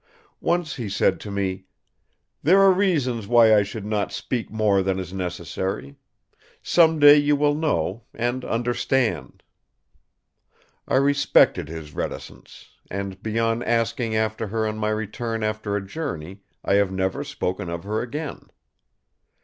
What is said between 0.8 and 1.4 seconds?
said to